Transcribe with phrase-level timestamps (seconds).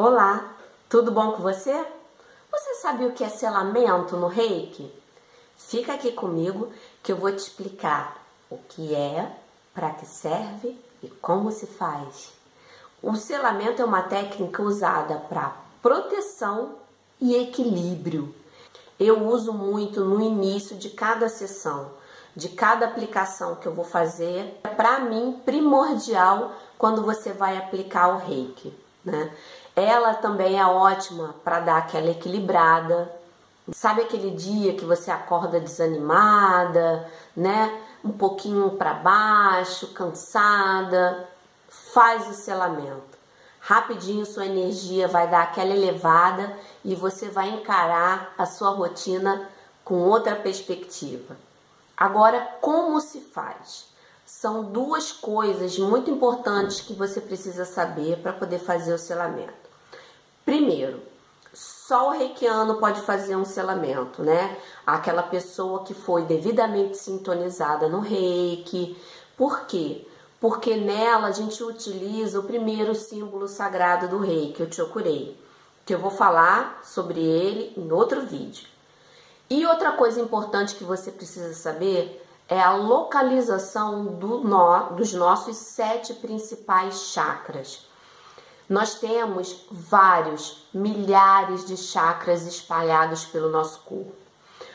[0.00, 0.54] Olá,
[0.88, 1.74] tudo bom com você?
[2.52, 4.88] Você sabe o que é selamento no reiki?
[5.56, 9.28] Fica aqui comigo que eu vou te explicar o que é,
[9.74, 12.30] para que serve e como se faz.
[13.02, 16.76] O selamento é uma técnica usada para proteção
[17.20, 18.32] e equilíbrio.
[19.00, 21.90] Eu uso muito no início de cada sessão,
[22.36, 24.60] de cada aplicação que eu vou fazer.
[24.76, 28.72] Para mim, primordial quando você vai aplicar o reiki.
[29.04, 29.34] Né?
[29.78, 33.14] Ela também é ótima para dar aquela equilibrada.
[33.70, 37.80] Sabe aquele dia que você acorda desanimada, né?
[38.04, 41.28] Um pouquinho para baixo, cansada?
[41.68, 43.16] Faz o selamento.
[43.60, 49.48] Rapidinho sua energia vai dar aquela elevada e você vai encarar a sua rotina
[49.84, 51.36] com outra perspectiva.
[51.96, 53.86] Agora, como se faz?
[54.26, 59.67] São duas coisas muito importantes que você precisa saber para poder fazer o selamento.
[60.48, 61.02] Primeiro,
[61.52, 64.56] só o reikiano pode fazer um selamento, né?
[64.86, 68.96] Aquela pessoa que foi devidamente sintonizada no reiki.
[69.36, 70.08] Por quê?
[70.40, 75.38] Porque nela a gente utiliza o primeiro símbolo sagrado do reiki, o Chokurei,
[75.84, 78.66] que eu vou falar sobre ele em outro vídeo.
[79.50, 85.58] E outra coisa importante que você precisa saber é a localização do no, dos nossos
[85.58, 87.86] sete principais chakras.
[88.68, 94.12] Nós temos vários, milhares de chakras espalhados pelo nosso corpo.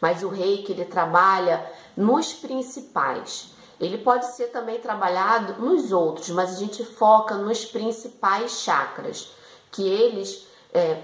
[0.00, 1.64] Mas o reiki ele trabalha
[1.96, 3.50] nos principais.
[3.78, 9.30] Ele pode ser também trabalhado nos outros, mas a gente foca nos principais chakras,
[9.70, 11.02] que eles é,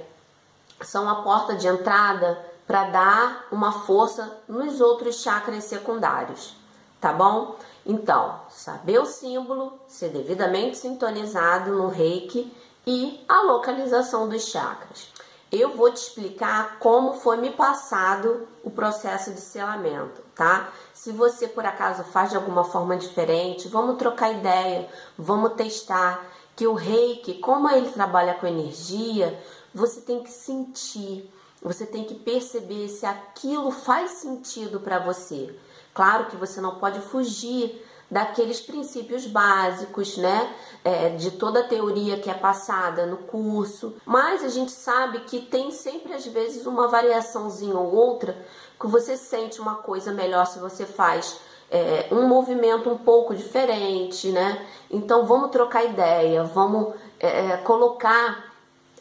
[0.81, 6.57] são a porta de entrada para dar uma força nos outros chakras secundários,
[7.01, 7.57] tá bom?
[7.85, 12.53] Então, saber o símbolo, ser devidamente sintonizado no reiki
[12.91, 15.13] e a localização dos chakras.
[15.53, 20.73] Eu vou te explicar como foi me passado o processo de selamento, tá?
[20.93, 26.21] Se você por acaso faz de alguma forma diferente, vamos trocar ideia, vamos testar
[26.57, 29.41] que o reiki, como ele trabalha com energia,
[29.73, 35.57] você tem que sentir, você tem que perceber se aquilo faz sentido para você.
[35.95, 40.53] Claro que você não pode fugir daqueles princípios básicos, né?
[40.83, 45.41] É, de toda a teoria que é passada no curso, mas a gente sabe que
[45.41, 48.37] tem sempre às vezes uma variaçãozinha ou outra
[48.81, 51.39] que você sente uma coisa melhor se você faz
[51.71, 54.67] é, um movimento um pouco diferente, né?
[54.91, 58.51] Então vamos trocar ideia, vamos é, é colocar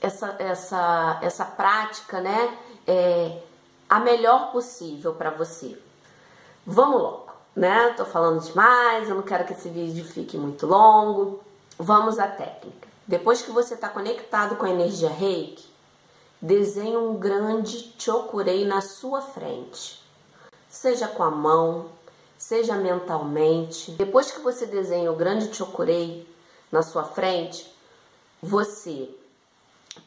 [0.02, 2.58] essa, essa, essa prática, né?
[2.86, 3.40] É,
[3.90, 5.78] a melhor possível para você.
[6.66, 7.29] Vamos logo
[7.60, 7.94] né?
[7.98, 11.42] Tô falando demais, eu não quero que esse vídeo fique muito longo.
[11.78, 12.88] Vamos à técnica.
[13.06, 15.68] Depois que você está conectado com a energia reiki,
[16.42, 20.02] desenhe um grande chokurei na sua frente.
[20.70, 21.88] Seja com a mão,
[22.38, 23.92] seja mentalmente.
[23.92, 26.26] Depois que você desenha o grande chokurei
[26.72, 27.76] na sua frente,
[28.42, 29.10] você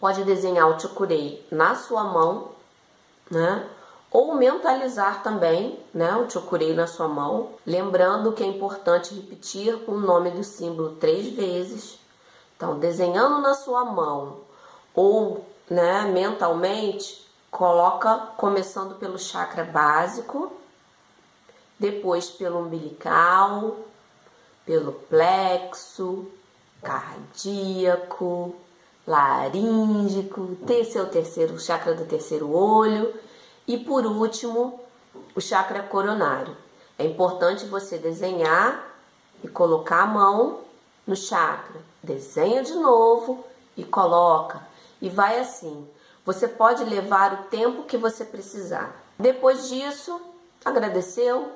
[0.01, 2.53] pode desenhar o chokurei na sua mão,
[3.31, 3.69] né?
[4.13, 9.93] Ou mentalizar também, né, o chokurei na sua mão, lembrando que é importante repetir o
[9.93, 11.99] nome do símbolo três vezes.
[12.55, 14.41] Então, desenhando na sua mão
[14.95, 20.53] ou, né, mentalmente, coloca começando pelo chakra básico,
[21.79, 23.77] depois pelo umbilical,
[24.67, 26.27] pelo plexo,
[26.83, 28.55] cardíaco,
[29.07, 33.13] laríngico, é o terceiro chakra do terceiro olho
[33.67, 34.81] e por último,
[35.35, 36.57] o chakra coronário.
[36.99, 38.87] É importante você desenhar
[39.43, 40.61] e colocar a mão
[41.07, 41.81] no chakra.
[42.03, 43.45] Desenha de novo
[43.77, 44.61] e coloca.
[45.01, 45.89] E vai assim.
[46.25, 48.95] Você pode levar o tempo que você precisar.
[49.19, 50.21] Depois disso,
[50.65, 51.53] agradeceu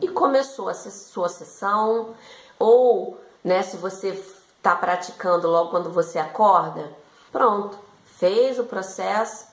[0.00, 2.14] e começou a sua sessão.
[2.58, 4.08] Ou, né, se você
[4.56, 6.90] está praticando logo quando você acorda,
[7.32, 9.46] pronto, fez o processo,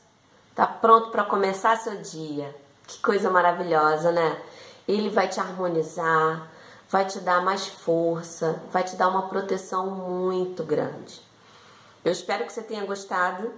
[0.58, 2.54] Tá pronto para começar seu dia.
[2.88, 4.42] Que coisa maravilhosa, né?
[4.88, 6.50] Ele vai te harmonizar,
[6.90, 11.22] vai te dar mais força, vai te dar uma proteção muito grande.
[12.04, 13.52] Eu espero que você tenha gostado